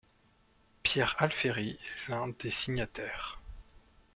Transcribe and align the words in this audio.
Pierre 0.81 1.15
Alféri 1.19 1.77
est 1.79 2.09
l'un 2.09 2.29
des 2.39 2.49
signataires. 2.49 3.37